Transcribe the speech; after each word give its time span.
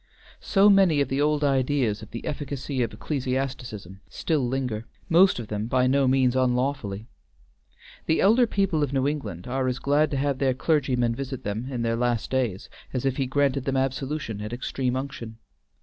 So 0.39 0.67
many 0.67 0.99
of 0.99 1.09
the 1.09 1.21
old 1.21 1.43
ideas 1.43 2.01
of 2.01 2.09
the 2.09 2.25
efficacy 2.25 2.81
of 2.81 2.91
ecclesiasticism 2.91 4.01
still 4.09 4.47
linger, 4.47 4.87
most 5.09 5.37
of 5.37 5.49
them 5.49 5.67
by 5.67 5.85
no 5.85 6.07
means 6.07 6.35
unlawfully. 6.35 7.05
The 8.07 8.19
elder 8.19 8.47
people 8.47 8.81
of 8.81 8.93
New 8.93 9.07
England 9.07 9.45
are 9.45 9.67
as 9.67 9.77
glad 9.77 10.09
to 10.09 10.17
have 10.17 10.39
their 10.39 10.55
clergyman 10.55 11.13
visit 11.13 11.43
them 11.43 11.67
in 11.71 11.83
their 11.83 11.95
last 11.95 12.31
days 12.31 12.67
as 12.91 13.05
if 13.05 13.17
he 13.17 13.27
granted 13.27 13.65
them 13.65 13.77
absolution 13.77 14.41
and 14.41 14.51
extreme 14.51 14.95
unction. 14.95 15.37